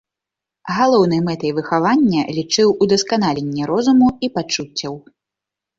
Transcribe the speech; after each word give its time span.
Галоўнай 0.77 1.21
мэтай 1.27 1.51
выхавання 1.59 2.21
лічыў 2.39 2.75
ўдасканаленне 2.87 3.63
розуму 3.75 4.07
і 4.27 4.33
пачуццяў. 4.39 4.93